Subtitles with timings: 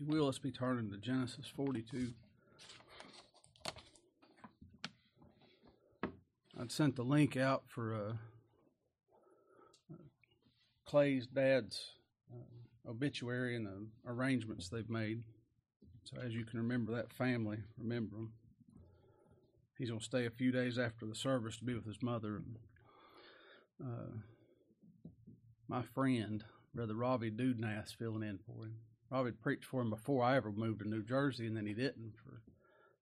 [0.00, 2.12] you will, let's be turning to Genesis 42.
[6.58, 8.12] I'd sent the link out for uh,
[10.86, 11.82] Clay's dad's
[12.32, 15.22] uh, obituary and the arrangements they've made.
[16.04, 18.32] So, as you can remember that family, remember them.
[19.78, 22.40] He's going to stay a few days after the service to be with his mother.
[23.82, 24.16] Uh,
[25.68, 26.42] my friend,
[26.74, 28.76] Brother Robbie Dudenath, filling in for him.
[29.10, 32.12] Robbie preached for him before I ever moved to New Jersey, and then he didn't
[32.22, 32.40] for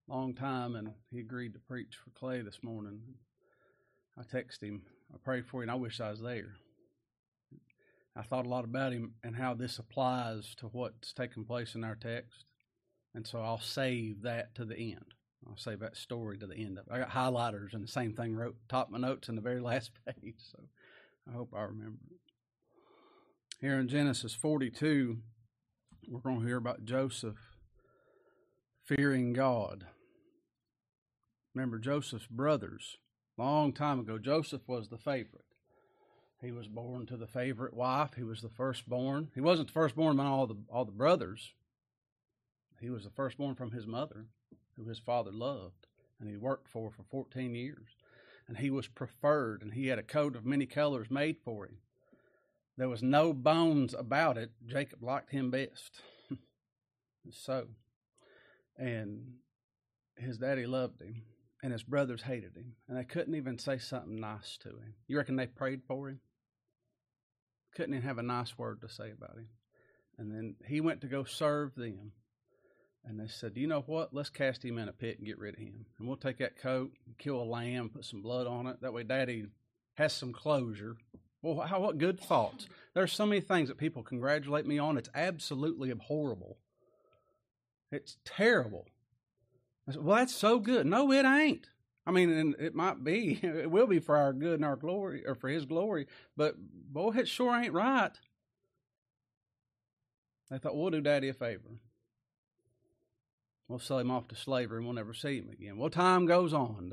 [0.08, 3.00] a long time, and he agreed to preach for Clay this morning.
[4.18, 4.82] I texted him,
[5.14, 6.54] I prayed for and I wish I was there.
[8.16, 11.84] I thought a lot about him and how this applies to what's taking place in
[11.84, 12.44] our text.
[13.14, 15.14] And so I'll save that to the end.
[15.46, 16.80] I'll save that story to the end.
[16.90, 19.92] I got highlighters and the same thing wrote top my notes in the very last
[20.04, 20.34] page.
[20.50, 20.58] So
[21.28, 22.20] I hope I remember it.
[23.60, 25.18] Here in Genesis 42,
[26.10, 27.36] we're going to hear about Joseph
[28.84, 29.84] fearing God.
[31.54, 32.96] Remember, Joseph's brothers,
[33.36, 35.44] long time ago, Joseph was the favorite.
[36.40, 38.10] He was born to the favorite wife.
[38.16, 39.28] He was the firstborn.
[39.34, 41.52] He wasn't the firstborn among all the all the brothers.
[42.80, 44.26] He was the firstborn from his mother,
[44.76, 45.88] who his father loved,
[46.20, 47.96] and he worked for for 14 years.
[48.46, 51.78] And he was preferred, and he had a coat of many colors made for him.
[52.78, 54.52] There was no bones about it.
[54.64, 56.00] Jacob liked him best.
[57.32, 57.66] so,
[58.76, 59.32] and
[60.16, 61.22] his daddy loved him,
[61.60, 64.94] and his brothers hated him, and they couldn't even say something nice to him.
[65.08, 66.20] You reckon they prayed for him?
[67.74, 69.48] Couldn't even have a nice word to say about him.
[70.16, 72.12] And then he went to go serve them.
[73.04, 74.14] And they said, You know what?
[74.14, 75.84] Let's cast him in a pit and get rid of him.
[75.98, 78.80] And we'll take that coat, and kill a lamb, put some blood on it.
[78.82, 79.46] That way, Daddy
[79.94, 80.96] has some closure.
[81.42, 82.66] Well, how, what good thoughts.
[82.94, 84.98] There's so many things that people congratulate me on.
[84.98, 86.58] It's absolutely abhorrible.
[87.92, 88.86] It's terrible.
[89.90, 90.86] Said, well, that's so good.
[90.86, 91.68] No, it ain't.
[92.06, 95.24] I mean, and it might be, it will be for our good and our glory,
[95.26, 98.12] or for His glory, but boy, it sure ain't right.
[100.50, 101.68] They thought, we'll do Daddy a favor.
[103.68, 105.76] We'll sell him off to slavery and we'll never see him again.
[105.76, 106.90] Well, time goes on.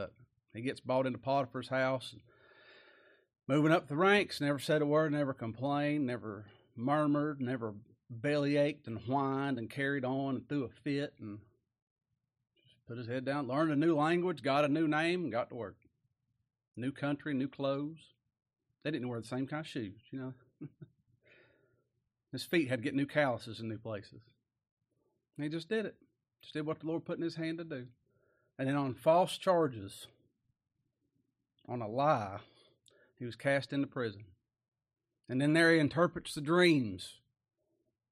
[0.53, 2.11] He gets bought into Potiphar's house.
[2.11, 2.21] And
[3.47, 6.45] moving up the ranks, never said a word, never complained, never
[6.75, 7.73] murmured, never
[8.09, 11.39] belly ached and whined and carried on and threw a fit and
[12.63, 15.49] just put his head down, learned a new language, got a new name, and got
[15.49, 15.77] to work.
[16.75, 18.13] New country, new clothes.
[18.83, 20.33] They didn't wear the same kind of shoes, you know.
[22.31, 24.21] his feet had to get new calluses in new places.
[25.37, 25.95] And he just did it.
[26.41, 27.87] Just did what the Lord put in his hand to do.
[28.59, 30.07] And then on false charges,
[31.67, 32.39] on a lie,
[33.25, 34.25] he was cast into prison.
[35.27, 37.15] And then there he interprets the dreams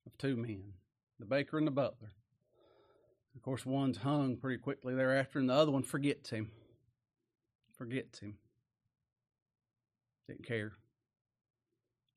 [0.07, 0.73] of two men,
[1.19, 2.13] the baker and the butler.
[3.35, 6.49] Of course, one's hung pretty quickly thereafter, and the other one forgets him.
[7.77, 8.39] Forgets him.
[10.27, 10.71] Didn't care.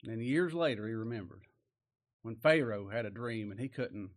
[0.03, 1.43] And then years later, he remembered
[2.23, 4.09] when Pharaoh had a dream and he couldn't,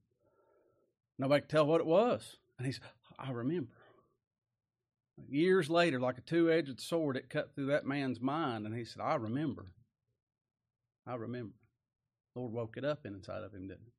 [1.18, 2.38] nobody could tell what it was.
[2.58, 2.84] And he said,
[3.20, 3.74] I remember.
[5.30, 8.86] Years later, like a two edged sword, it cut through that man's mind, and he
[8.86, 9.72] said, I remember.
[11.06, 11.56] I remember.
[12.34, 13.92] The Lord woke it up inside of him, didn't he?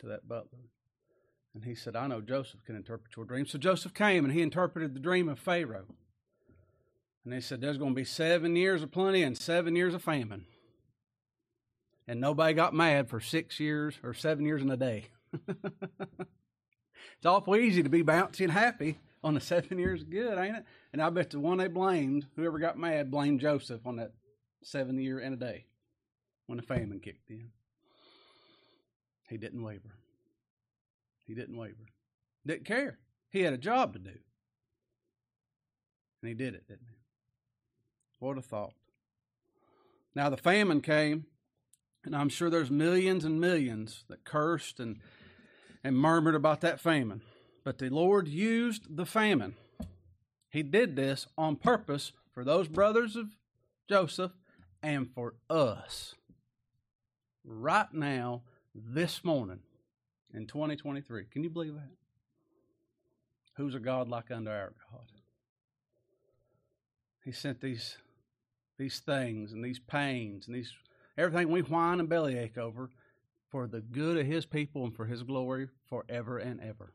[0.00, 0.70] To that butler.
[1.54, 3.46] And he said, I know Joseph can interpret your dream.
[3.46, 5.86] So Joseph came and he interpreted the dream of Pharaoh.
[7.24, 10.02] And they said, There's going to be seven years of plenty and seven years of
[10.02, 10.46] famine.
[12.08, 15.06] And nobody got mad for six years or seven years in a day.
[15.48, 20.64] it's awful easy to be bouncy and happy on the seven years good, ain't it?
[20.92, 24.12] And I bet the one they blamed, whoever got mad, blamed Joseph on that
[24.62, 25.64] seven year and a day
[26.46, 27.48] when the famine kicked in.
[29.28, 29.94] He didn't waver.
[31.26, 31.86] He didn't waver.
[32.46, 32.98] Didn't care.
[33.30, 34.10] He had a job to do.
[36.20, 36.96] And he did it, didn't he?
[38.18, 38.74] What a thought.
[40.14, 41.24] Now the famine came,
[42.04, 44.98] and I'm sure there's millions and millions that cursed and,
[45.82, 47.22] and murmured about that famine.
[47.64, 49.54] But the Lord used the famine.
[50.50, 53.28] He did this on purpose for those brothers of
[53.88, 54.32] Joseph
[54.82, 56.14] and for us
[57.44, 58.42] right now,
[58.74, 59.60] this morning
[60.32, 61.26] in 2023.
[61.30, 61.90] Can you believe that?
[63.56, 65.06] Who's a God like unto our God?
[67.24, 67.96] He sent these
[68.76, 70.72] these things and these pains and these
[71.16, 72.90] everything we whine and bellyache over
[73.48, 76.92] for the good of his people and for his glory forever and ever.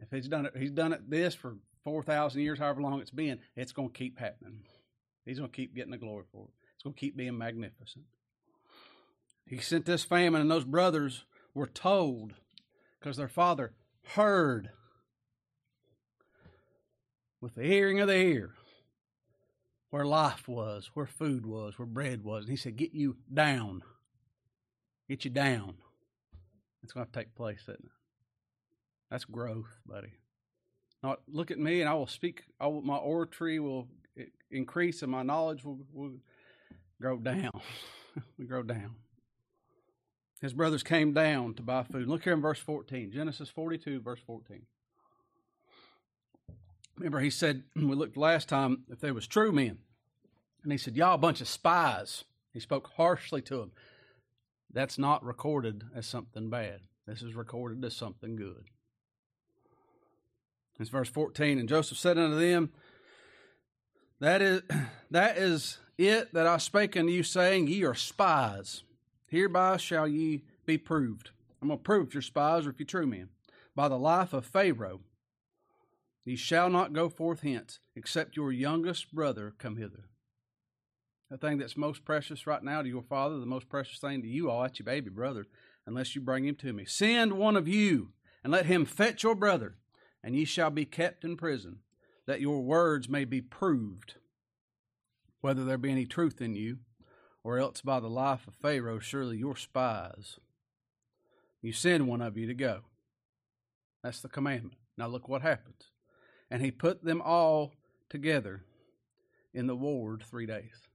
[0.00, 3.10] If he's done it, he's done it this for four thousand years, however long it's
[3.10, 3.38] been.
[3.56, 4.62] It's going to keep happening.
[5.24, 6.50] He's going to keep getting the glory for it.
[6.74, 8.04] It's going to keep being magnificent.
[9.46, 11.24] He sent this famine, and those brothers
[11.54, 12.34] were told
[12.98, 13.72] because their father
[14.14, 14.70] heard
[17.40, 18.54] with the hearing of the ear
[19.90, 22.44] where life was, where food was, where bread was.
[22.44, 23.82] And he said, Get you down.
[25.08, 25.74] Get you down.
[26.82, 27.90] It's going to take place, isn't it?
[29.10, 30.12] That's growth, buddy.
[31.02, 33.88] Not look at me and I will speak, I will, my oratory will
[34.50, 36.12] increase and my knowledge will, will
[37.00, 37.60] grow down.
[38.38, 38.94] we grow down.
[40.40, 42.08] His brothers came down to buy food.
[42.08, 44.62] Look here in verse 14, Genesis 42, verse 14.
[46.96, 49.78] Remember, he said, we looked last time, if they was true men.
[50.62, 52.24] And he said, Y'all a bunch of spies.
[52.52, 53.72] He spoke harshly to them.
[54.72, 56.80] That's not recorded as something bad.
[57.06, 58.64] This is recorded as something good.
[60.80, 61.58] It's verse 14.
[61.58, 62.70] And Joseph said unto them,
[64.18, 64.62] That is
[65.10, 68.82] that is it that I spake unto you, saying, Ye are spies.
[69.26, 71.30] Hereby shall ye be proved.
[71.62, 73.28] I'm to prove if you're spies or if you're true men.
[73.76, 75.00] By the life of Pharaoh,
[76.24, 80.04] Ye shall not go forth hence, except your youngest brother come hither.
[81.30, 84.28] The thing that's most precious right now to your father, the most precious thing to
[84.28, 85.46] you all, that's your baby brother,
[85.86, 86.84] unless you bring him to me.
[86.84, 88.12] Send one of you,
[88.42, 89.76] and let him fetch your brother,
[90.22, 91.78] and ye shall be kept in prison,
[92.26, 94.14] that your words may be proved,
[95.40, 96.78] whether there be any truth in you,
[97.42, 100.38] or else by the life of Pharaoh, surely you're spies.
[101.62, 102.80] You send one of you to go.
[104.02, 104.76] That's the commandment.
[104.96, 105.90] Now look what happens
[106.50, 107.72] and he put them all
[108.08, 108.64] together
[109.54, 110.88] in the ward three days.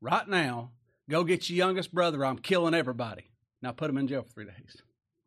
[0.00, 0.72] Right now,
[1.08, 2.24] go get your youngest brother.
[2.24, 3.30] I'm killing everybody.
[3.62, 4.76] Now put him in jail for three days.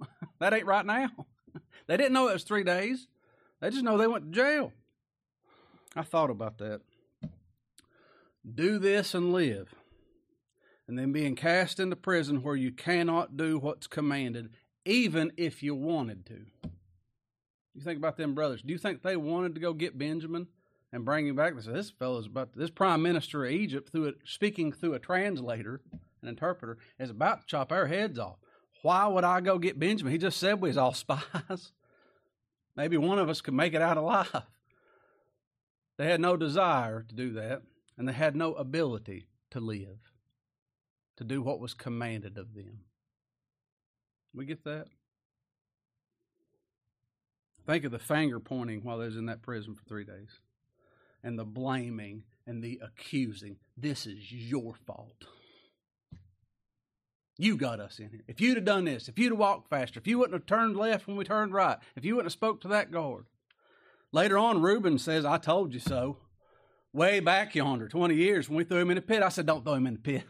[0.40, 1.10] that ain't right now.
[1.88, 3.08] they didn't know it was three days.
[3.66, 4.74] They just know they went to jail.
[5.96, 6.82] I thought about that.
[8.54, 9.74] Do this and live.
[10.88, 14.50] And then being cast into prison where you cannot do what's commanded,
[14.86, 16.46] even if you wanted to.
[17.74, 18.62] You think about them brothers.
[18.62, 20.46] Do you think they wanted to go get Benjamin
[20.94, 21.56] and bring him back?
[21.56, 25.00] They said, this fellow's about this prime minister of Egypt through it, speaking through a
[25.00, 25.82] translator,
[26.22, 28.38] an interpreter, is about to chop our heads off.
[28.84, 30.12] Why would I go get Benjamin?
[30.12, 31.72] He just said we was all spies.
[32.76, 34.44] Maybe one of us could make it out alive.
[35.98, 37.62] They had no desire to do that,
[37.98, 40.12] and they had no ability to live,
[41.16, 42.82] to do what was commanded of them.
[44.34, 44.88] We get that?
[47.66, 50.40] Think of the finger pointing while they was in that prison for three days.
[51.24, 53.56] And the blaming and the accusing.
[53.76, 55.26] This is your fault.
[57.38, 58.24] You got us in here.
[58.28, 60.78] If you'd have done this, if you'd have walked faster, if you wouldn't have turned
[60.78, 63.26] left when we turned right, if you wouldn't have spoke to that guard.
[64.12, 66.18] Later on, Reuben says, I told you so.
[66.94, 69.66] Way back yonder, 20 years, when we threw him in the pit, I said, don't
[69.66, 70.24] throw him in the pit.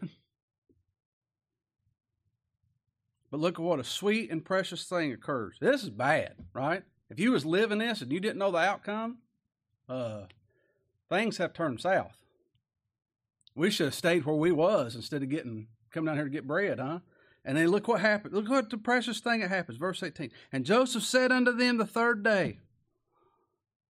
[3.30, 5.58] but look at what a sweet and precious thing occurs.
[5.60, 6.82] This is bad, right?
[7.08, 9.18] If you was living this and you didn't know the outcome,
[9.88, 10.22] uh,
[11.08, 12.16] things have turned south.
[13.54, 16.46] We should have stayed where we was instead of getting come down here to get
[16.46, 17.00] bread, huh?
[17.44, 18.34] And then look what happened.
[18.34, 19.78] Look what the precious thing that happens.
[19.78, 20.30] Verse 18.
[20.52, 22.58] And Joseph said unto them the third day,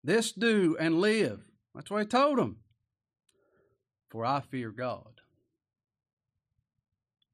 [0.05, 1.41] This do and live.
[1.75, 2.59] That's what he told them.
[4.11, 5.21] For I fear God.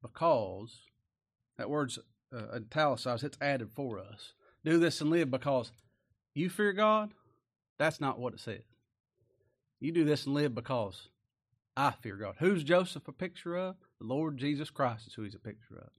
[0.01, 0.83] Because,
[1.59, 1.99] that word's
[2.35, 4.33] uh, italicized, it's added for us
[4.65, 5.73] do this and live because
[6.35, 7.13] you fear God?
[7.79, 8.63] That's not what it says.
[9.81, 11.09] You do this and live because
[11.77, 12.37] I fear God.
[12.39, 13.77] Who's Joseph a picture of?
[14.03, 15.91] The Lord Jesus Christ is who he's a picture of.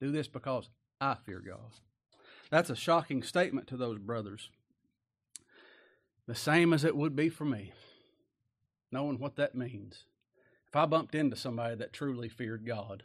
[0.00, 1.72] Do this because I fear God.
[2.50, 4.48] That's a shocking statement to those brothers.
[6.26, 7.74] The same as it would be for me,
[8.90, 10.04] knowing what that means.
[10.68, 13.02] If I bumped into somebody that truly feared God,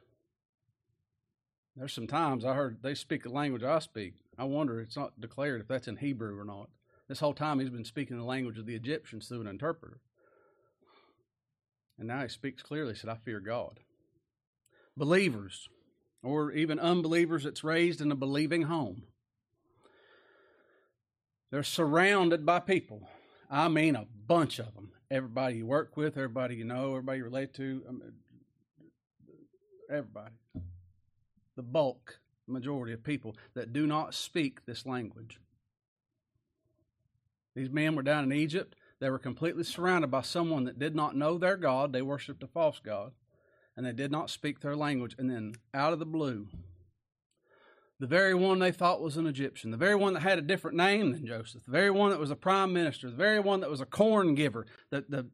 [1.76, 4.14] there's some times I heard they speak the language I speak.
[4.38, 6.70] I wonder it's not declared if that's in Hebrew or not.
[7.10, 10.00] This whole time he's been speaking the language of the Egyptians through an interpreter.
[12.02, 13.80] And now he speaks clearly, said, I fear God.
[14.98, 15.70] Believers,
[16.24, 19.04] or even unbelievers that's raised in a believing home,
[21.52, 23.08] they're surrounded by people.
[23.52, 24.94] I mean, a bunch of them.
[25.12, 27.84] Everybody you work with, everybody you know, everybody you relate to,
[29.88, 30.34] everybody
[31.56, 32.18] the bulk,
[32.48, 35.40] majority of people that do not speak this language.
[37.56, 38.76] These men were down in Egypt.
[39.02, 41.92] They were completely surrounded by someone that did not know their God.
[41.92, 43.14] They worshiped a false God,
[43.76, 45.16] and they did not speak their language.
[45.18, 46.48] And then, out of the blue,
[48.00, 50.78] the very one they thought was an Egyptian, the very one that had a different
[50.78, 53.72] name than Joseph, the very one that was a prime minister, the very one that
[53.72, 55.28] was a corn giver, the, the,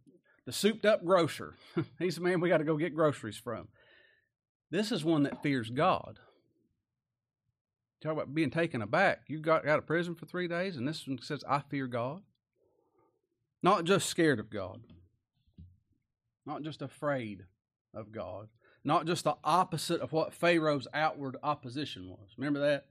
[0.46, 1.54] the souped up grocer.
[2.00, 3.68] He's the man we got to go get groceries from.
[4.72, 6.20] This is one that fears God.
[8.02, 9.24] Talk about being taken aback.
[9.28, 12.22] You got out of prison for three days, and this one says, I fear God.
[13.68, 14.80] Not just scared of God,
[16.46, 17.44] not just afraid
[17.94, 18.48] of God,
[18.86, 22.30] not just the opposite of what Pharaoh's outward opposition was.
[22.38, 22.86] Remember that?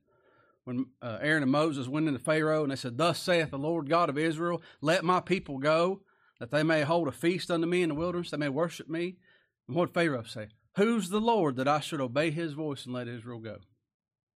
[0.65, 3.89] When uh, Aaron and Moses went into Pharaoh and they said, Thus saith the Lord
[3.89, 6.03] God of Israel, let my people go,
[6.41, 9.17] that they may hold a feast unto me in the wilderness, they may worship me.
[9.67, 10.49] And what did Pharaoh say?
[10.77, 13.61] Who's the Lord that I should obey his voice and let Israel go?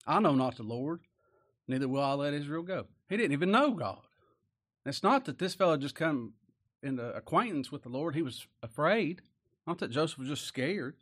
[0.06, 1.00] I know not the Lord,
[1.68, 2.86] neither will I let Israel go.
[3.10, 4.06] He didn't even know God.
[4.86, 6.34] It's not that this fellow just come
[6.82, 8.14] into acquaintance with the Lord.
[8.14, 9.22] He was afraid.
[9.66, 10.96] Not that Joseph was just scared.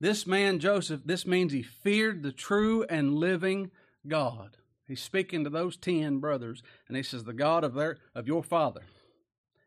[0.00, 3.70] This man, Joseph, this means he feared the true and living
[4.06, 4.56] God.
[4.86, 8.42] He's speaking to those ten brothers, and he says, The God of their of your
[8.42, 8.82] father,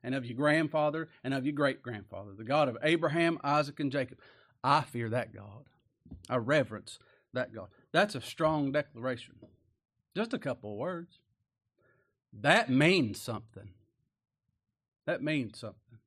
[0.03, 3.91] and of your grandfather, and of your great grandfather, the God of Abraham, Isaac, and
[3.91, 4.19] Jacob.
[4.63, 5.65] I fear that God.
[6.29, 7.00] I reverence
[7.33, 7.67] that God.
[7.91, 9.36] That's a strong declaration.
[10.15, 11.19] Just a couple of words.
[12.33, 13.69] That means something.
[15.05, 16.00] That means something.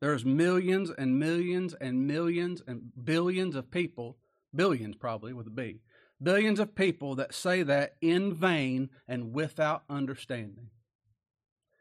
[0.00, 4.18] There's millions and millions and millions and billions of people,
[4.54, 5.80] billions probably with a B,
[6.20, 10.70] billions of people that say that in vain and without understanding.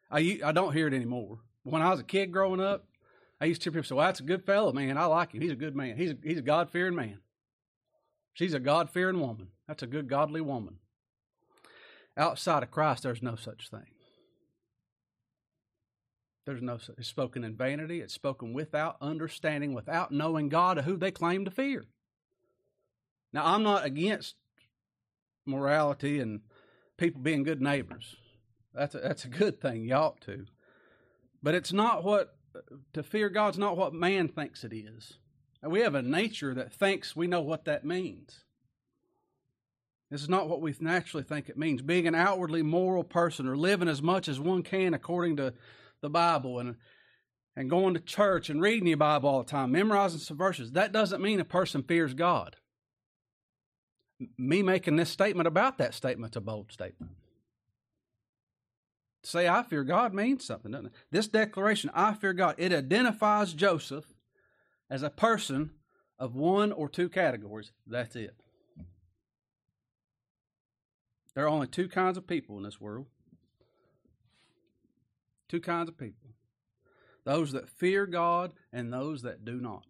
[0.09, 1.39] I, I don't hear it anymore.
[1.63, 2.85] When I was a kid growing up,
[3.39, 4.97] I used to hear people say, well, that's a good fellow, man.
[4.97, 5.41] I like him.
[5.41, 5.97] He's a good man.
[5.97, 7.19] He's a, he's a God fearing man.
[8.33, 9.47] She's a God fearing woman.
[9.67, 10.77] That's a good, godly woman.
[12.17, 13.87] Outside of Christ, there's no such thing.
[16.45, 16.95] There's no such.
[16.97, 18.01] It's spoken in vanity.
[18.01, 21.85] It's spoken without understanding, without knowing God, who they claim to fear.
[23.31, 24.35] Now, I'm not against
[25.45, 26.41] morality and
[26.97, 28.15] people being good neighbors.
[28.73, 29.85] That's a, that's a good thing.
[29.85, 30.45] You ought to.
[31.43, 32.35] But it's not what,
[32.93, 35.13] to fear God's not what man thinks it is.
[35.61, 38.43] And we have a nature that thinks we know what that means.
[40.11, 41.81] This is not what we naturally think it means.
[41.81, 45.53] Being an outwardly moral person or living as much as one can according to
[46.01, 46.75] the Bible and
[47.55, 50.91] and going to church and reading your Bible all the time, memorizing some verses, that
[50.91, 52.55] doesn't mean a person fears God.
[54.37, 57.11] Me making this statement about that statement is a bold statement.
[59.23, 60.93] To say I fear God means something, doesn't it?
[61.11, 64.05] This declaration, I fear God, it identifies Joseph
[64.89, 65.71] as a person
[66.17, 67.71] of one or two categories.
[67.85, 68.35] That's it.
[71.33, 73.07] There are only two kinds of people in this world.
[75.49, 76.29] Two kinds of people
[77.23, 79.85] those that fear God and those that do not.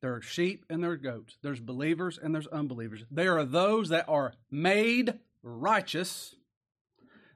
[0.00, 1.38] There are sheep and there are goats.
[1.42, 3.04] There's believers and there's unbelievers.
[3.10, 6.34] There are those that are made righteous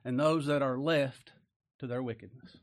[0.04, 1.32] and those that are left
[1.78, 2.58] to their wickedness.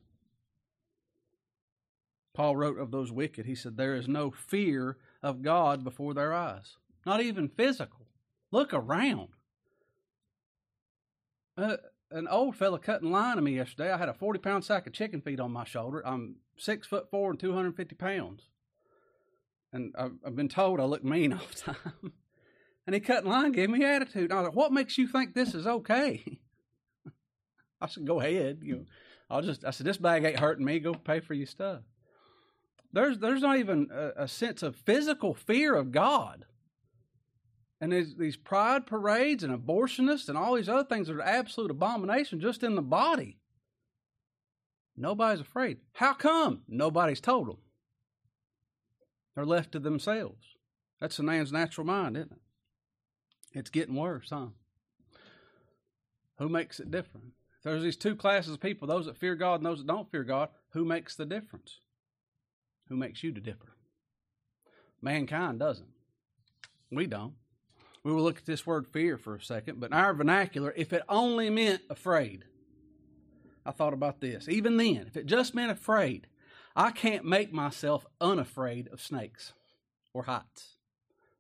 [2.34, 6.34] Paul wrote of those wicked, he said, There is no fear of God before their
[6.34, 8.05] eyes, not even physical.
[8.56, 9.28] Look around.
[11.58, 11.76] Uh,
[12.10, 13.92] an old fella cutting line of me yesterday.
[13.92, 16.02] I had a 40 pound sack of chicken feed on my shoulder.
[16.08, 18.44] I'm six foot four and 250 pounds.
[19.74, 22.14] And I've, I've been told I look mean all the time.
[22.88, 24.32] and he cut in line, gave me attitude.
[24.32, 26.24] And I was like, What makes you think this is okay?
[27.82, 28.60] I said, Go ahead.
[28.62, 28.86] You know,
[29.30, 30.80] I'll just, I said, This bag ain't hurting me.
[30.80, 31.82] Go pay for your stuff.
[32.94, 36.46] There's, there's not even a, a sense of physical fear of God.
[37.82, 42.40] And these, these pride parades and abortionists and all these other things are absolute abomination
[42.40, 43.38] just in the body.
[44.96, 45.80] Nobody's afraid.
[45.94, 46.62] How come?
[46.68, 47.58] Nobody's told them.
[49.36, 50.46] They're left to themselves.
[51.02, 52.40] That's a man's natural mind, isn't it?
[53.52, 54.48] It's getting worse, huh?
[56.38, 57.28] Who makes it different?
[57.58, 60.10] If there's these two classes of people, those that fear God and those that don't
[60.10, 61.80] fear God, who makes the difference?
[62.88, 63.76] Who makes you to differ?
[65.02, 65.90] Mankind doesn't.
[66.92, 67.34] We don't.
[68.06, 70.94] We will look at this word fear for a second, but in our vernacular, if
[70.94, 72.46] it only meant afraid,
[73.66, 74.48] I thought about this.
[74.48, 76.28] Even then, if it just meant afraid,
[76.76, 79.54] I can't make myself unafraid of snakes
[80.14, 80.76] or heights.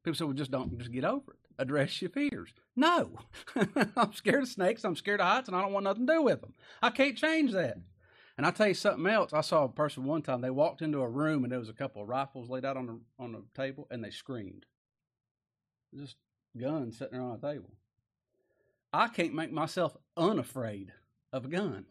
[0.03, 1.39] People say, well, just don't, just get over it.
[1.60, 2.50] Address your fears.
[2.75, 3.19] No,
[3.95, 4.84] I'm scared of snakes.
[4.84, 6.55] I'm scared of heights, and I don't want nothing to do with them.
[6.81, 7.77] I can't change that.
[8.39, 9.34] And I tell you something else.
[9.34, 10.41] I saw a person one time.
[10.41, 12.88] They walked into a room and there was a couple of rifles laid out on
[12.88, 14.65] the on the table, and they screamed.
[15.93, 16.15] Just
[16.57, 17.71] guns sitting there on a table.
[18.93, 20.93] I can't make myself unafraid
[21.33, 21.85] of a gun.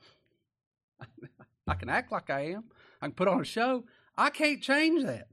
[1.67, 2.65] I can act like I am.
[3.01, 3.85] I can put on a show.
[4.17, 5.29] I can't change that.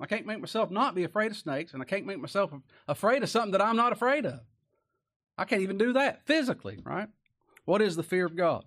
[0.00, 2.52] I can't make myself not be afraid of snakes, and I can't make myself
[2.88, 4.40] afraid of something that I'm not afraid of.
[5.38, 7.08] I can't even do that physically, right?
[7.64, 8.64] What is the fear of God?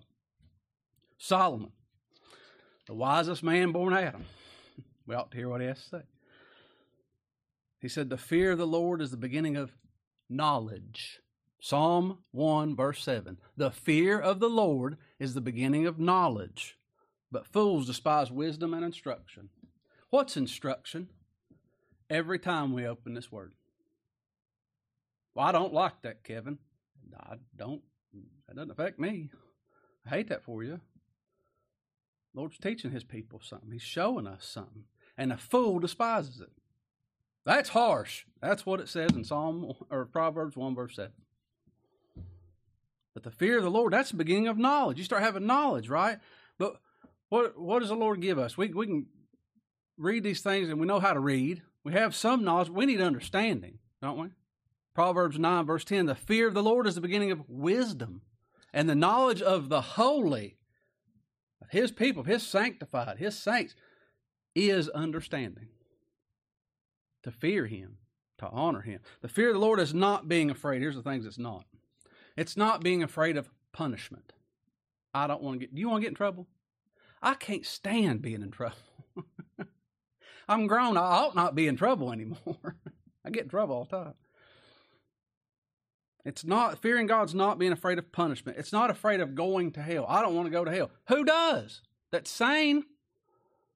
[1.18, 1.72] Solomon
[2.86, 4.24] the wisest man born Adam.
[5.06, 6.02] We ought to hear what he has to say.
[7.80, 9.70] He said, The fear of the Lord is the beginning of
[10.28, 11.20] knowledge.
[11.60, 13.38] Psalm 1, verse 7.
[13.56, 16.78] The fear of the Lord is the beginning of knowledge,
[17.32, 19.48] but fools despise wisdom and instruction.
[20.10, 21.08] What's instruction?
[22.08, 23.52] Every time we open this word.
[25.34, 26.58] Well, I don't like that, Kevin.
[27.18, 27.82] I don't.
[28.46, 29.30] That doesn't affect me.
[30.06, 30.80] I hate that for you.
[32.32, 33.72] Lord's teaching his people something.
[33.72, 34.84] He's showing us something.
[35.18, 36.50] And a fool despises it.
[37.46, 38.24] That's harsh.
[38.42, 41.12] That's what it says in Psalm or Proverbs 1 verse 7.
[43.14, 44.98] But the fear of the Lord, that's the beginning of knowledge.
[44.98, 46.18] You start having knowledge, right?
[46.58, 46.80] But
[47.28, 48.58] what what does the Lord give us?
[48.58, 49.06] We we can
[49.96, 51.62] read these things and we know how to read.
[51.84, 54.28] We have some knowledge, we need understanding, don't we?
[54.92, 58.22] Proverbs 9 verse 10, the fear of the Lord is the beginning of wisdom,
[58.72, 60.56] and the knowledge of the holy,
[61.62, 63.76] of his people, his sanctified, his saints,
[64.56, 65.68] is understanding.
[67.26, 67.96] To fear him,
[68.38, 69.00] to honor him.
[69.20, 70.80] The fear of the Lord is not being afraid.
[70.80, 71.64] Here's the things it's not.
[72.36, 74.32] It's not being afraid of punishment.
[75.12, 76.46] I don't want to get, do you want to get in trouble?
[77.20, 78.76] I can't stand being in trouble.
[80.48, 80.96] I'm grown.
[80.96, 82.76] I ought not be in trouble anymore.
[83.24, 84.14] I get in trouble all the time.
[86.24, 88.56] It's not, fearing God's not being afraid of punishment.
[88.56, 90.06] It's not afraid of going to hell.
[90.08, 90.92] I don't want to go to hell.
[91.08, 91.82] Who does?
[92.12, 92.84] That's sane.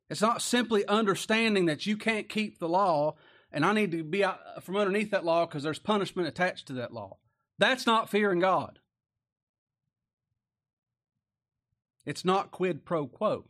[0.08, 3.16] It's not simply understanding that you can't keep the law
[3.52, 6.72] and I need to be out from underneath that law because there's punishment attached to
[6.74, 7.18] that law.
[7.58, 8.78] That's not fearing God.
[12.06, 13.44] It's not quid pro quo.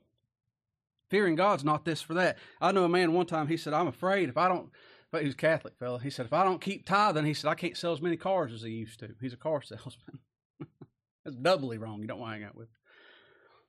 [1.09, 2.39] Fearing God's not this for that.
[2.61, 4.71] I know a man one time, he said, I'm afraid if I don't,
[5.11, 5.99] but he was a Catholic fellow.
[5.99, 8.53] He said, if I don't keep tithing, he said, I can't sell as many cars
[8.53, 9.11] as he used to.
[9.21, 10.21] He's a car salesman.
[11.25, 12.01] That's doubly wrong.
[12.01, 12.69] You don't want to hang out with.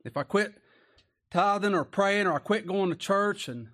[0.05, 0.53] If I quit
[1.31, 3.69] tithing or praying or I quit going to church and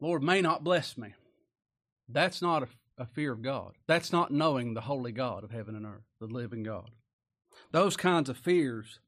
[0.00, 1.14] Lord may not bless me,
[2.08, 2.68] that's not a
[3.00, 3.72] a fear of God.
[3.88, 6.90] That's not knowing the holy God of heaven and earth, the living God.
[7.72, 9.00] Those kinds of fears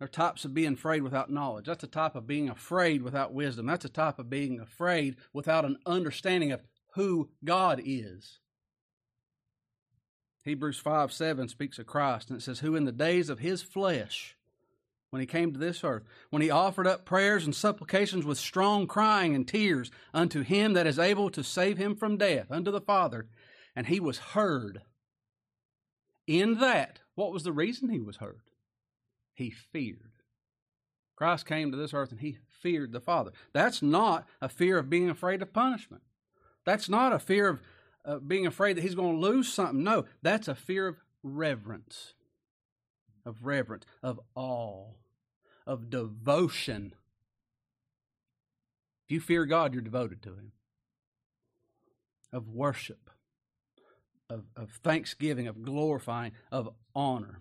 [0.00, 1.64] are types of being afraid without knowledge.
[1.64, 3.64] That's a type of being afraid without wisdom.
[3.64, 6.60] That's a type of being afraid without an understanding of
[6.94, 8.38] who God is.
[10.44, 13.62] Hebrews 5 7 speaks of Christ, and it says, Who in the days of his
[13.62, 14.35] flesh
[15.16, 18.86] when he came to this earth, when he offered up prayers and supplications with strong
[18.86, 22.82] crying and tears unto him that is able to save him from death, unto the
[22.82, 23.26] Father,
[23.74, 24.82] and he was heard.
[26.26, 28.42] In that, what was the reason he was heard?
[29.32, 30.12] He feared.
[31.16, 33.30] Christ came to this earth and he feared the Father.
[33.54, 36.02] That's not a fear of being afraid of punishment.
[36.66, 37.62] That's not a fear of
[38.04, 39.82] uh, being afraid that he's going to lose something.
[39.82, 42.12] No, that's a fear of reverence
[43.26, 44.92] of reverence, of awe,
[45.66, 46.94] of devotion.
[49.06, 50.52] If you fear God, you're devoted to Him.
[52.32, 53.10] Of worship,
[54.28, 57.40] of, of thanksgiving, of glorifying, of honor.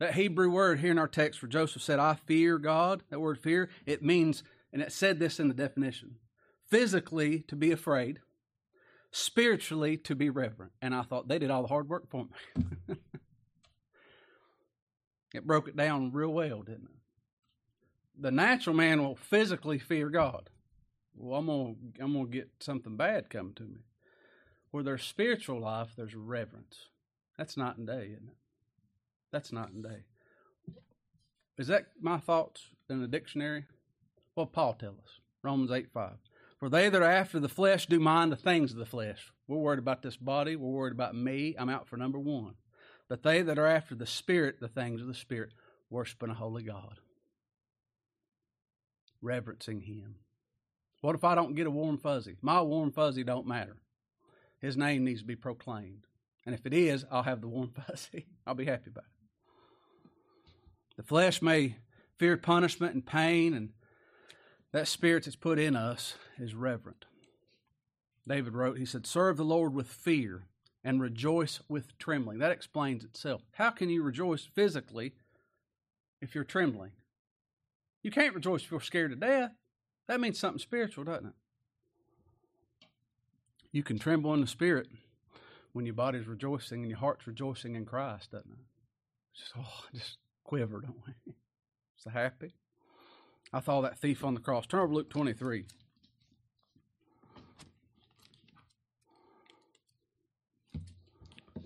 [0.00, 3.38] That Hebrew word here in our text where Joseph said, I fear God, that word
[3.38, 6.16] fear, it means, and it said this in the definition
[6.70, 8.18] physically to be afraid,
[9.12, 10.72] spiritually to be reverent.
[10.82, 12.96] And I thought they did all the hard work for me.
[15.34, 16.93] It broke it down real well, didn't it?
[18.18, 20.50] The natural man will physically fear God.
[21.16, 23.80] Well, I'm gonna I'm gonna get something bad coming to me.
[24.70, 26.88] Where there's spiritual life, there's reverence.
[27.38, 28.36] That's night and day, isn't it?
[29.32, 30.04] That's night and day.
[31.58, 33.64] Is that my thoughts in the dictionary?
[34.34, 35.20] What Paul tell us?
[35.42, 36.12] Romans 8 5.
[36.58, 39.32] For they that are after the flesh do mind the things of the flesh.
[39.46, 40.56] We're worried about this body.
[40.56, 41.54] We're worried about me.
[41.58, 42.54] I'm out for number one.
[43.08, 45.50] But they that are after the Spirit, the things of the Spirit,
[45.90, 46.98] worshiping a holy God,
[49.24, 50.16] reverencing Him.
[51.00, 52.36] What if I don't get a warm fuzzy?
[52.40, 53.76] My warm fuzzy don't matter.
[54.60, 56.06] His name needs to be proclaimed.
[56.46, 58.26] And if it is, I'll have the warm fuzzy.
[58.46, 60.10] I'll be happy about it.
[60.96, 61.76] The flesh may
[62.18, 63.70] fear punishment and pain, and
[64.72, 67.04] that spirit that's put in us is reverent.
[68.26, 70.46] David wrote, he said, Serve the Lord with fear
[70.82, 72.38] and rejoice with trembling.
[72.38, 73.42] That explains itself.
[73.52, 75.12] How can you rejoice physically
[76.20, 76.92] if you're trembling?
[78.04, 79.52] You can't rejoice if you're scared to death.
[80.08, 81.32] That means something spiritual, doesn't it?
[83.72, 84.88] You can tremble in the spirit
[85.72, 88.58] when your body's rejoicing and your heart's rejoicing in Christ, doesn't it?
[89.34, 91.32] Just oh, just quiver, don't we?
[91.96, 92.52] So happy.
[93.50, 94.66] I saw that thief on the cross.
[94.66, 95.64] Turn over Luke 23.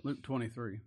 [0.05, 0.79] Luke 23.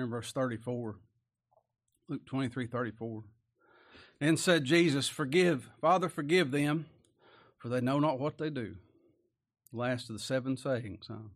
[0.00, 0.96] In verse 34,
[2.08, 3.22] Luke 23 34.
[4.18, 6.86] Then said Jesus, Forgive, Father, forgive them,
[7.58, 8.76] for they know not what they do.
[9.72, 11.06] The last of the seven sayings.
[11.08, 11.28] Huh?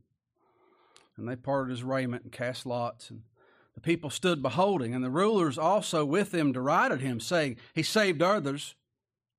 [1.16, 3.10] And they parted his raiment and cast lots.
[3.10, 3.22] And
[3.74, 8.22] the people stood beholding, and the rulers also with them derided him, saying, He saved
[8.22, 8.74] others,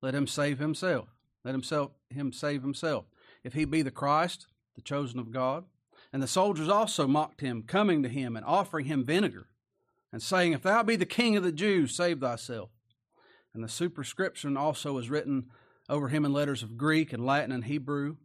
[0.02, 1.08] let him save himself.
[1.44, 3.04] Let himself him save himself.
[3.44, 5.64] If he be the Christ, the chosen of God.
[6.12, 9.48] And the soldiers also mocked him, coming to him and offering him vinegar,
[10.12, 12.70] and saying, If thou be the king of the Jews, save thyself.
[13.52, 15.46] And the superscription also was written
[15.88, 18.16] over him in letters of Greek and Latin and Hebrew.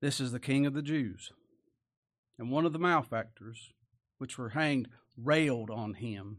[0.00, 1.32] This is the king of the Jews.
[2.38, 3.72] And one of the malefactors,
[4.18, 6.38] which were hanged, railed on him,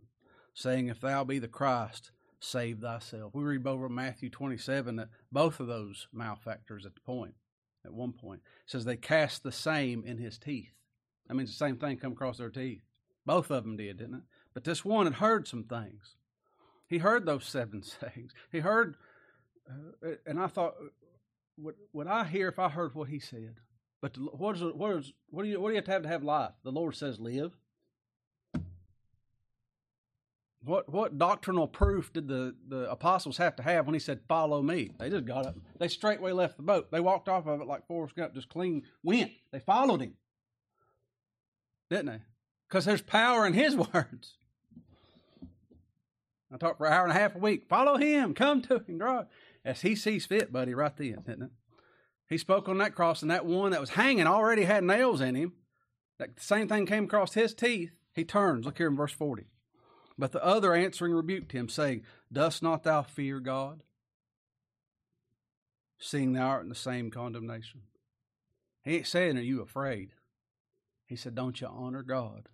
[0.53, 3.33] saying, If thou be the Christ, save thyself.
[3.35, 7.35] We read over Matthew 27 that both of those malefactors at the point,
[7.85, 10.73] at one point, says they cast the same in his teeth.
[11.27, 12.81] That means the same thing come across their teeth.
[13.25, 14.23] Both of them did, didn't it?
[14.53, 16.15] But this one had heard some things.
[16.87, 18.33] He heard those seven sayings.
[18.51, 18.95] He heard,
[19.69, 20.75] uh, and I thought,
[21.57, 23.55] would, would I hear if I heard what he said?
[24.01, 26.09] But what is what is what do you what do you have to have to
[26.09, 26.53] have life?
[26.63, 27.55] The Lord says live.
[30.63, 34.61] What what doctrinal proof did the, the apostles have to have when he said, Follow
[34.61, 34.91] me?
[34.99, 35.55] They just got up.
[35.79, 36.91] They straightway left the boat.
[36.91, 39.31] They walked off of it like Forrest Gump, just clean went.
[39.51, 40.13] They followed him.
[41.89, 42.21] Didn't they?
[42.69, 44.37] Because there's power in his words.
[46.53, 47.65] I talk for an hour and a half a week.
[47.67, 48.33] Follow him.
[48.33, 48.97] Come to him.
[48.97, 49.23] Draw.
[49.63, 51.51] As he sees fit, buddy, right then, didn't it?
[52.29, 55.35] He spoke on that cross, and that one that was hanging already had nails in
[55.35, 55.53] him.
[56.19, 57.91] That same thing came across his teeth.
[58.13, 58.65] He turns.
[58.65, 59.45] Look here in verse 40.
[60.21, 63.81] But the other answering rebuked him, saying, Dost not thou fear God?
[65.97, 67.81] Seeing thou art in the same condemnation.
[68.83, 70.11] He ain't saying, Are you afraid?
[71.07, 72.49] He said, Don't you honor God?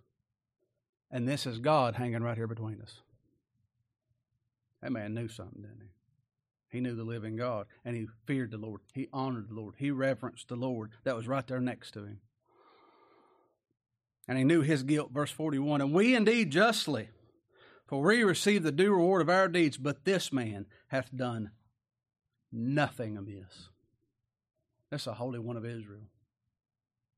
[1.10, 3.02] And this is God hanging right here between us.
[4.80, 6.78] That man knew something, didn't he?
[6.78, 8.80] He knew the living God, and he feared the Lord.
[8.94, 9.74] He honored the Lord.
[9.76, 12.20] He reverenced the Lord that was right there next to him.
[14.26, 15.82] And he knew his guilt, verse 41.
[15.82, 17.10] And we indeed justly
[17.88, 21.50] for we receive the due reward of our deeds, but this man hath done
[22.52, 23.70] nothing amiss.
[24.90, 26.06] That's the Holy One of Israel.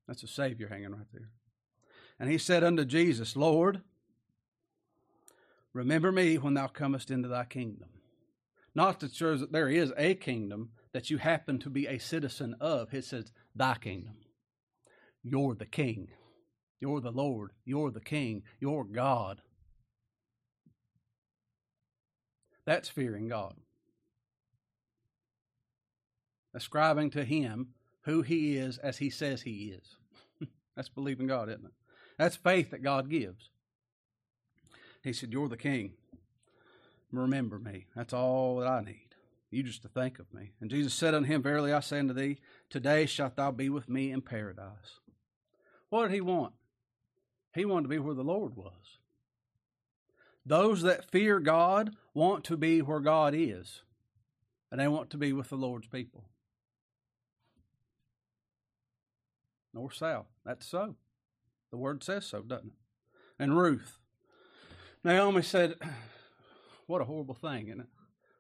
[0.09, 1.31] That's a Savior hanging right there.
[2.19, 3.81] And he said unto Jesus, Lord,
[5.73, 7.89] remember me when thou comest into thy kingdom.
[8.75, 12.95] Not that there is a kingdom that you happen to be a citizen of.
[12.95, 14.15] It says, thy kingdom.
[15.23, 16.09] You're the king.
[16.81, 17.51] You're the Lord.
[17.65, 18.43] You're the king.
[18.61, 19.43] You're God.
[22.71, 23.57] That's fearing God.
[26.55, 27.71] Ascribing to Him
[28.03, 29.97] who He is as He says He is.
[30.77, 31.73] That's believing God, isn't it?
[32.17, 33.51] That's faith that God gives.
[35.03, 35.95] He said, You're the king.
[37.11, 37.87] Remember me.
[37.97, 39.17] That's all that I need.
[39.51, 40.53] You just to think of me.
[40.61, 43.89] And Jesus said unto him, Verily I say unto thee, today shalt thou be with
[43.89, 45.01] me in paradise.
[45.89, 46.53] What did he want?
[47.53, 48.99] He wanted to be where the Lord was.
[50.45, 53.83] Those that fear God want to be where God is,
[54.71, 56.25] and they want to be with the Lord's people.
[59.73, 60.27] North, south.
[60.45, 60.97] That's so.
[61.71, 63.43] The word says so, doesn't it?
[63.43, 63.99] And Ruth.
[65.05, 65.75] Naomi said,
[66.87, 67.87] What a horrible thing, it?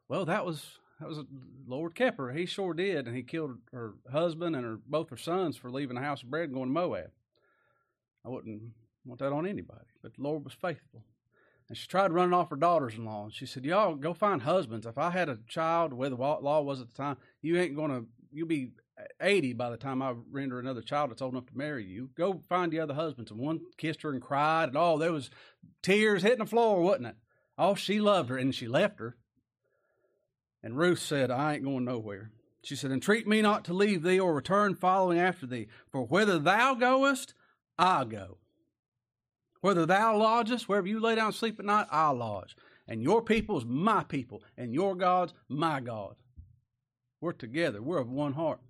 [0.09, 1.21] Well, that was that was
[1.67, 2.33] Lord kept her.
[2.33, 5.95] He sure did, and he killed her husband and her both her sons for leaving
[5.95, 7.11] the house of bread and going to Moab.
[8.27, 8.61] I wouldn't
[9.05, 11.05] want that on anybody, but the Lord was faithful.
[11.71, 13.23] And she tried running off her daughters in law.
[13.23, 14.87] And she said, Y'all go find husbands.
[14.87, 17.93] If I had a child, way the law was at the time, you ain't going
[17.93, 18.73] to, you'll be
[19.21, 22.11] 80 by the time I render another child that's old enough to marry you.
[22.17, 23.31] Go find the other husbands.
[23.31, 24.71] And one kissed her and cried.
[24.71, 25.31] And oh, there was
[25.81, 27.17] tears hitting the floor, wasn't it?
[27.57, 29.17] Oh, she loved her and she left her.
[30.65, 32.33] And Ruth said, I ain't going nowhere.
[32.65, 35.69] She said, Entreat me not to leave thee or return following after thee.
[35.93, 37.33] For whither thou goest,
[37.79, 38.39] I go.
[39.61, 42.57] Whether thou lodgest, wherever you lay down sleep at night, I'll lodge.
[42.89, 46.17] And your people's my people, and your God's my God.
[47.21, 47.83] We're together.
[47.83, 48.61] We're of one heart.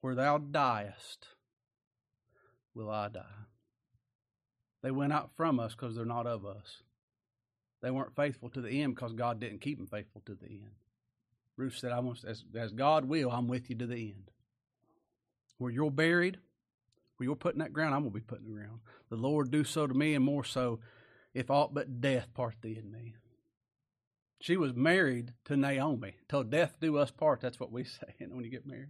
[0.00, 1.28] Where thou diest,
[2.74, 3.20] will I die.
[4.82, 6.82] They went out from us because they're not of us.
[7.82, 10.70] They weren't faithful to the end because God didn't keep them faithful to the end.
[11.56, 14.30] Ruth said, I want, as, as God will, I'm with you to the end.
[15.58, 16.38] Where you're buried,
[17.20, 18.80] where you're putting that ground, I'm going to be putting the ground.
[19.10, 20.80] The Lord do so to me, and more so,
[21.34, 23.14] if aught but death part thee and me.
[24.40, 26.14] She was married to Naomi.
[26.30, 28.88] Till death do us part, that's what we say when you get married.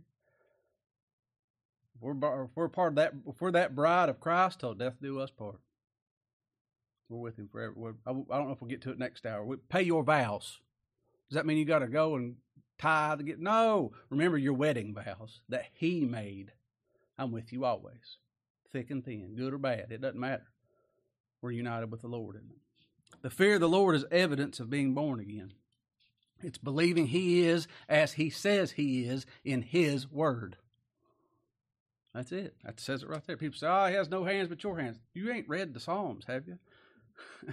[2.01, 2.12] We're,
[2.45, 5.33] if we're part of that, if we're that bride of Christ, till death do us
[5.33, 5.59] part.
[7.09, 7.75] We're with Him forever.
[7.75, 9.45] We're, I, don't know if we'll get to it next hour.
[9.45, 10.61] We, pay your vows.
[11.29, 12.37] Does that mean you got to go and
[12.79, 13.40] tithe to get?
[13.40, 13.90] No.
[14.09, 16.53] Remember your wedding vows that He made.
[17.20, 18.16] I'm with you always,
[18.72, 19.88] thick and thin, good or bad.
[19.90, 20.46] It doesn't matter.
[21.42, 22.56] We're united with the Lord, isn't it?
[23.20, 25.52] The fear of the Lord is evidence of being born again.
[26.42, 30.56] It's believing He is as He says He is in His Word.
[32.14, 32.56] That's it.
[32.64, 33.37] That says it right there.
[33.37, 34.96] People say, oh, He has no hands but your hands.
[35.12, 36.59] You ain't read the Psalms, have you?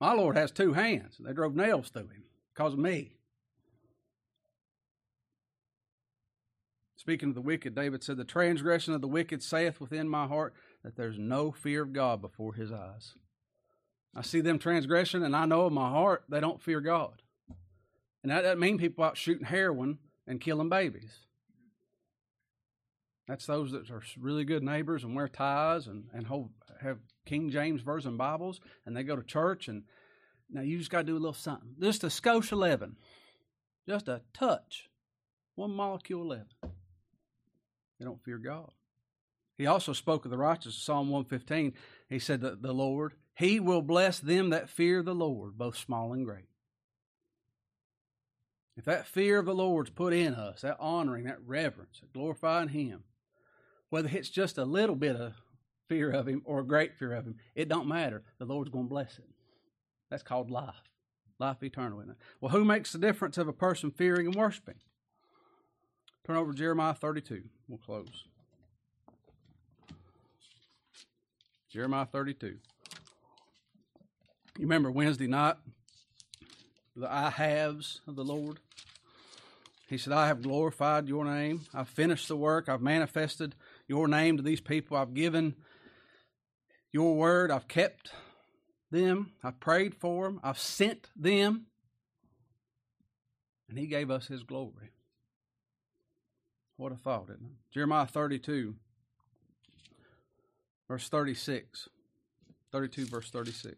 [0.00, 1.16] My Lord has two hands.
[1.20, 3.12] They drove nails through him because of me.
[7.02, 10.54] Speaking of the wicked, David said, The transgression of the wicked saith within my heart
[10.84, 13.14] that there's no fear of God before his eyes.
[14.14, 17.20] I see them transgression, and I know in my heart they don't fear God.
[18.22, 21.12] And that doesn't mean people out shooting heroin and killing babies.
[23.26, 26.50] That's those that are really good neighbors and wear ties and, and hold,
[26.82, 29.66] have King James Version Bibles, and they go to church.
[29.66, 29.82] And
[30.48, 31.74] now you just got to do a little something.
[31.80, 32.94] Just a skosh 11,
[33.88, 34.88] just a touch,
[35.56, 36.46] one molecule 11.
[38.02, 38.72] They don't fear God.
[39.56, 41.72] He also spoke of the righteous, Psalm 115.
[42.08, 46.12] He said that the Lord, He will bless them that fear the Lord, both small
[46.12, 46.46] and great.
[48.76, 52.70] If that fear of the Lord's put in us, that honoring, that reverence, that glorifying
[52.70, 53.04] Him,
[53.88, 55.34] whether it's just a little bit of
[55.88, 58.24] fear of Him or a great fear of Him, it don't matter.
[58.40, 59.28] The Lord's going to bless it.
[60.10, 60.74] That's called life,
[61.38, 62.08] life eternal it.
[62.40, 64.80] Well, who makes the difference of a person fearing and worshiping?
[66.26, 67.42] Turn over Jeremiah 32.
[67.72, 68.24] We'll close.
[71.70, 72.46] Jeremiah 32.
[72.48, 72.58] You
[74.58, 75.56] remember Wednesday night?
[76.94, 78.58] The I haves of the Lord.
[79.88, 81.62] He said, I have glorified your name.
[81.72, 82.68] I've finished the work.
[82.68, 83.54] I've manifested
[83.88, 84.98] your name to these people.
[84.98, 85.54] I've given
[86.92, 87.50] your word.
[87.50, 88.12] I've kept
[88.90, 89.32] them.
[89.42, 90.40] I've prayed for them.
[90.42, 91.68] I've sent them.
[93.70, 94.90] And he gave us his glory.
[96.76, 97.72] What a thought, isn't it?
[97.72, 98.74] Jeremiah 32,
[100.88, 101.88] verse 36.
[102.72, 103.76] 32, verse 36.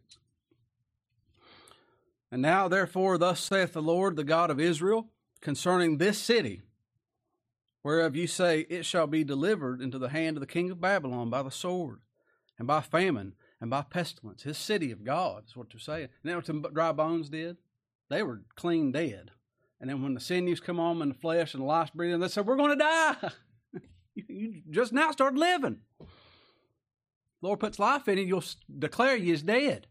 [2.30, 5.08] And now, therefore, thus saith the Lord, the God of Israel,
[5.40, 6.62] concerning this city,
[7.82, 11.28] whereof you say, It shall be delivered into the hand of the king of Babylon
[11.28, 12.00] by the sword,
[12.58, 14.44] and by famine, and by pestilence.
[14.44, 16.08] His city of God is what they're saying.
[16.22, 17.56] And that's what the dry bones did?
[18.08, 19.32] They were clean dead.
[19.84, 22.28] And then when the sinews come on and the flesh and the life's breathing, they
[22.28, 23.16] said, We're going to die.
[24.14, 25.80] you just now start living.
[27.42, 28.44] Lord puts life in you, you'll
[28.78, 29.86] declare you is dead.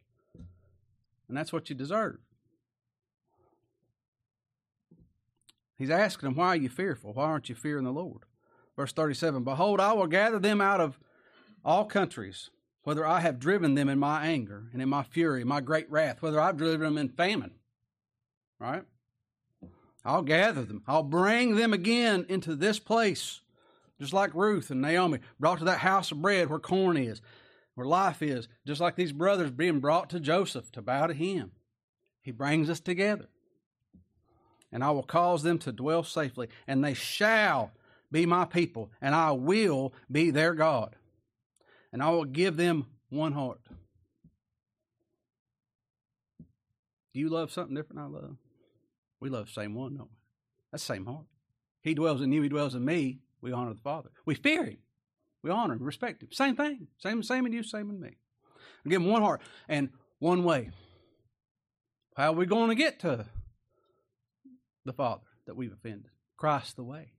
[1.28, 2.18] And that's what you deserve.
[5.78, 7.14] He's asking them, Why are you fearful?
[7.14, 8.24] Why aren't you fearing the Lord?
[8.76, 10.98] Verse 37 Behold, I will gather them out of
[11.64, 12.50] all countries,
[12.82, 16.24] whether I have driven them in my anger and in my fury, my great wrath,
[16.24, 17.52] whether I've driven them in famine.
[18.58, 18.86] Right?
[20.06, 20.84] I'll gather them.
[20.88, 23.42] I'll bring them again into this place,
[24.00, 27.22] just like Ruth and Naomi brought to that house of bread where corn is,
[27.76, 31.52] where life is, just like these brothers being brought to Joseph to bow to him.
[32.22, 33.28] He brings us together.
[34.72, 37.72] And I will cause them to dwell safely, and they shall
[38.12, 40.96] be my people, and I will be their God.
[41.92, 43.62] And I will give them one heart.
[47.14, 48.36] Do you love something different I love?
[49.24, 50.18] We love the same one, don't we?
[50.70, 51.24] That's the same heart.
[51.82, 53.20] He dwells in you, he dwells in me.
[53.40, 54.10] We honor the Father.
[54.26, 54.80] We fear him.
[55.42, 56.28] We honor him, respect him.
[56.34, 56.88] Same thing.
[56.98, 58.18] Same, same in you, same in me.
[58.84, 60.72] We give him one heart and one way.
[62.18, 63.26] How are we going to get to
[64.84, 66.10] the Father that we've offended?
[66.36, 67.14] Christ the way.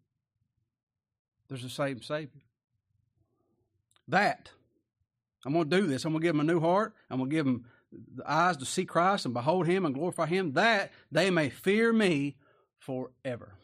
[1.49, 2.43] There's the same Savior.
[4.09, 4.51] That,
[5.47, 6.05] I'm going to do this.
[6.05, 6.93] I'm going to give him a new heart.
[7.09, 7.63] I'm going to give the
[8.27, 12.37] eyes to see Christ and behold him and glorify him, that they may fear me
[12.79, 13.55] forever.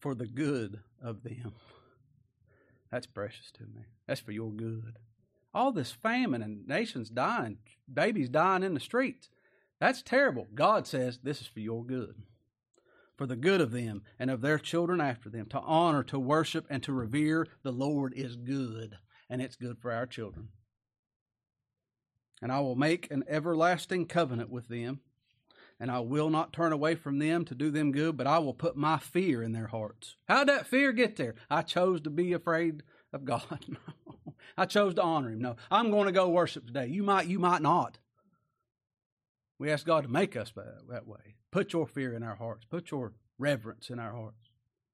[0.00, 1.54] For the good of them.
[2.90, 3.86] That's precious to me.
[4.06, 4.98] That's for your good.
[5.54, 7.58] All this famine and nations dying,
[7.92, 9.30] babies dying in the streets.
[9.80, 10.46] That's terrible.
[10.54, 12.16] God says this is for your good.
[13.16, 15.46] For the good of them and of their children after them.
[15.46, 18.96] To honor, to worship, and to revere the Lord is good,
[19.30, 20.48] and it's good for our children
[22.42, 25.00] and I will make an everlasting covenant with them,
[25.80, 28.54] and I will not turn away from them to do them good, but I will
[28.54, 30.16] put my fear in their hearts.
[30.28, 31.34] How'd that fear get there?
[31.50, 33.44] I chose to be afraid of God.
[34.56, 35.40] I chose to honor Him.
[35.40, 36.86] No, I'm going to go worship today.
[36.86, 37.98] You might, you might not.
[39.58, 40.52] We ask God to make us
[40.90, 41.36] that way.
[41.50, 42.66] Put your fear in our hearts.
[42.68, 44.50] Put your reverence in our hearts.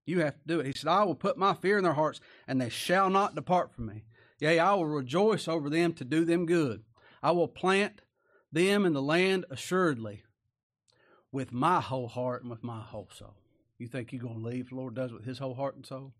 [0.06, 0.66] You have to do it.
[0.66, 3.72] He said, I will put my fear in their hearts, and they shall not depart
[3.72, 4.04] from me.
[4.38, 6.82] Yea, I will rejoice over them to do them good.
[7.22, 8.00] I will plant
[8.52, 10.24] them in the land assuredly
[11.32, 13.36] with my whole heart and with my whole soul.
[13.78, 14.70] You think you're going to leave?
[14.70, 16.12] The Lord does with his whole heart and soul.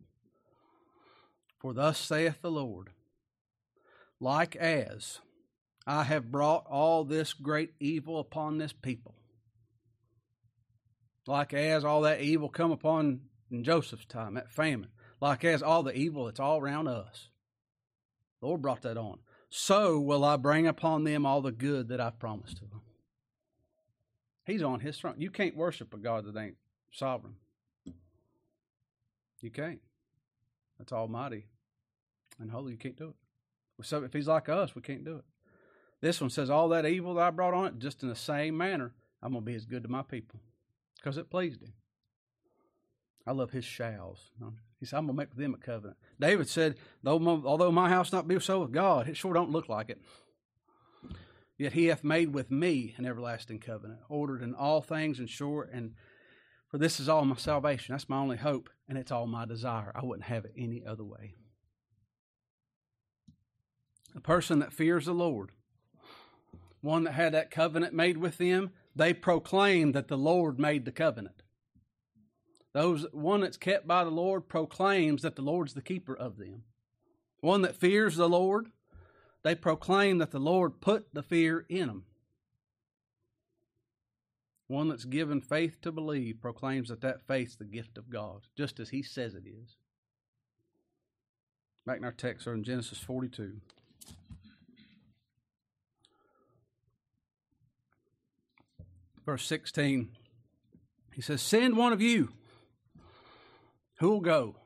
[1.59, 2.91] For thus saith the Lord,
[4.19, 5.19] like as
[5.87, 9.15] I have brought all this great evil upon this people,
[11.27, 15.83] like as all that evil come upon in Joseph's time, that famine, like as all
[15.83, 17.29] the evil that's all around us.
[18.41, 19.19] The Lord brought that on.
[19.51, 22.81] So will I bring upon them all the good that I've promised to them.
[24.47, 25.17] He's on his throne.
[25.19, 26.57] You can't worship a God that ain't
[26.93, 27.35] sovereign.
[29.41, 29.81] You can't.
[30.79, 31.47] That's almighty
[32.39, 32.73] and holy.
[32.73, 33.85] You can't do it.
[33.85, 35.25] So if he's like us, we can't do it.
[36.01, 38.57] This one says, All that evil that I brought on it, just in the same
[38.57, 40.41] manner, I'm going to be as good to my people
[40.97, 41.73] because it pleased him.
[43.27, 44.31] I love his shalls.
[44.79, 45.99] He said, I'm going to make with them a covenant.
[46.19, 49.91] David said, Although my house not be so with God, it sure don't look like
[49.91, 50.01] it.
[51.59, 55.69] Yet he hath made with me an everlasting covenant, ordered in all things and sure,
[55.71, 55.93] and
[56.69, 57.93] for this is all my salvation.
[57.93, 59.93] That's my only hope, and it's all my desire.
[59.95, 61.35] I wouldn't have it any other way.
[64.17, 65.51] A person that fears the Lord,
[66.81, 70.93] one that had that covenant made with them, they proclaim that the Lord made the
[70.93, 71.43] covenant.
[72.73, 76.63] Those one that's kept by the Lord proclaims that the Lord's the keeper of them.
[77.41, 78.69] One that fears the Lord,
[79.43, 82.05] they proclaim that the Lord put the fear in them.
[84.69, 88.79] One that's given faith to believe proclaims that that faith's the gift of God, just
[88.79, 89.77] as he says it is.
[91.85, 93.57] Back in our text, are in Genesis 42.
[99.27, 100.11] Verse 16,
[101.15, 102.33] he says, Send one of you
[104.01, 104.57] Who'll go?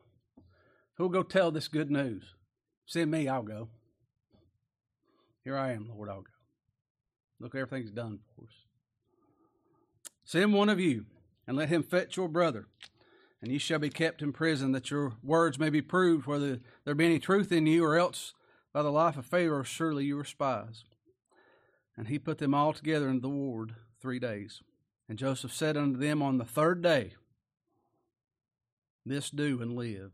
[0.96, 2.22] Who'll go tell this good news?
[2.86, 3.68] Send me, I'll go.
[5.42, 6.30] Here I am, Lord, I'll go.
[7.40, 8.54] Look, everything's done for us.
[10.24, 11.06] Send one of you,
[11.48, 12.68] and let him fetch your brother,
[13.42, 16.94] and ye shall be kept in prison, that your words may be proved, whether there
[16.94, 18.34] be any truth in you, or else
[18.72, 20.84] by the life of Pharaoh, surely you are spies.
[21.96, 24.60] And he put them all together in the ward three days.
[25.08, 27.14] And Joseph said unto them on the third day,
[29.04, 30.12] this do and live,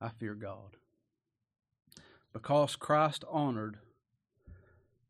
[0.00, 0.76] I fear God.
[2.32, 3.78] Because Christ honored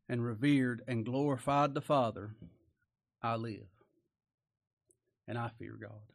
[0.09, 2.35] and revered and glorified the Father,
[3.23, 3.67] I live.
[5.27, 6.13] And I fear God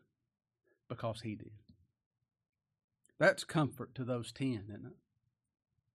[0.88, 1.52] because He did.
[3.20, 4.96] That's comfort to those ten, isn't it?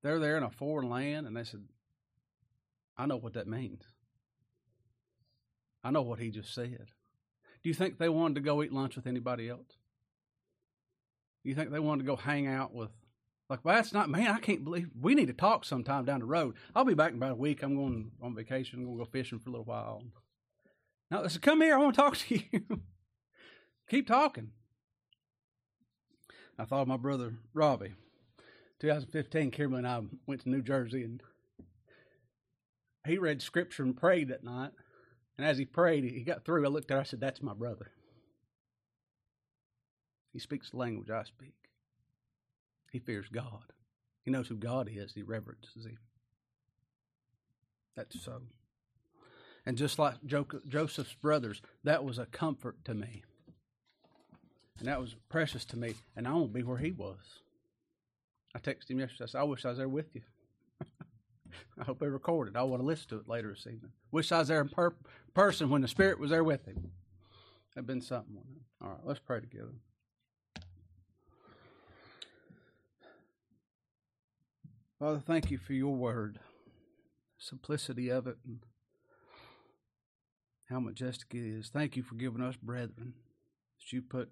[0.02, 1.62] They're there in a foreign land and they said,
[2.96, 3.82] I know what that means.
[5.82, 6.88] I know what he just said.
[7.62, 9.78] Do you think they wanted to go eat lunch with anybody else?
[11.44, 12.90] You think they wanted to go hang out with
[13.50, 14.28] like, well, that's not man.
[14.28, 16.56] I can't believe we need to talk sometime down the road.
[16.74, 17.62] I'll be back in about a week.
[17.62, 18.78] I'm going on vacation.
[18.78, 20.02] I'm going to go fishing for a little while.
[21.10, 21.74] Now, I said, come here.
[21.74, 22.80] I want to talk to you.
[23.90, 24.50] Keep talking.
[26.58, 27.94] I thought my brother Robbie.
[28.80, 31.22] 2015, Kimberly and I went to New Jersey, and
[33.06, 34.72] he read scripture and prayed that night.
[35.36, 36.64] And as he prayed, he got through.
[36.64, 37.00] I looked at her.
[37.00, 37.90] I said, "That's my brother."
[40.34, 41.54] He speaks the language I speak.
[42.90, 43.72] He fears God.
[44.22, 45.14] He knows who God is.
[45.14, 45.98] He reverences Him.
[47.96, 48.42] That's so.
[49.64, 53.22] And just like Joseph's brothers, that was a comfort to me.
[54.78, 55.94] And that was precious to me.
[56.16, 57.40] And I want to be where he was.
[58.54, 59.24] I texted him yesterday.
[59.24, 60.22] I said, I wish I was there with you.
[61.80, 62.56] I hope they recorded.
[62.56, 63.92] I want to listen to it later this evening.
[64.10, 64.94] Wish I was there in per-
[65.32, 66.90] person when the Spirit was there with him.
[67.74, 68.36] That'd been something.
[68.82, 69.74] All right, let's pray together.
[75.04, 76.38] Father, thank you for your word,
[77.36, 78.60] simplicity of it, and
[80.70, 81.68] how majestic it is.
[81.68, 83.12] Thank you for giving us brethren
[83.78, 84.30] that you put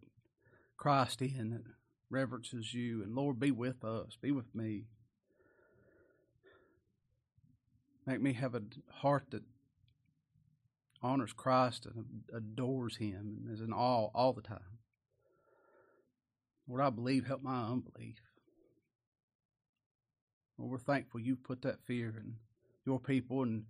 [0.79, 1.65] Christ in that
[2.09, 3.03] reverences you.
[3.03, 4.85] And Lord, be with us, be with me.
[8.07, 9.43] Make me have a heart that
[11.03, 14.79] honors Christ and adores Him and is in awe all the time.
[16.67, 18.32] Lord, I believe, help my unbelief.
[20.59, 22.35] We're thankful you put that fear in
[22.87, 23.65] your people and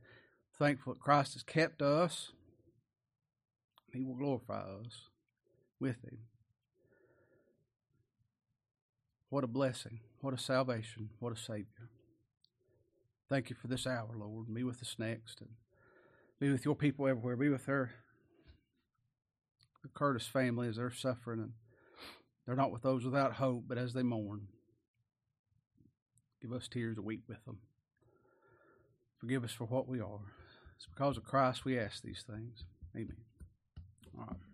[0.58, 2.32] thankful that Christ has kept us.
[3.92, 5.08] He will glorify us
[5.80, 6.18] with him.
[9.30, 10.00] What a blessing.
[10.20, 11.08] What a salvation.
[11.18, 11.88] What a Savior.
[13.28, 14.52] Thank you for this hour, Lord.
[14.52, 15.50] Be with us next and
[16.38, 17.36] be with your people everywhere.
[17.36, 17.92] Be with her
[19.82, 21.52] the Curtis family as they're suffering and
[22.46, 24.48] they're not with those without hope, but as they mourn.
[26.42, 27.58] Give us tears to weep with them.
[29.20, 30.18] Forgive us for what we are.
[30.76, 32.64] It's because of Christ we ask these things.
[32.96, 33.16] Amen.
[34.18, 34.51] All right.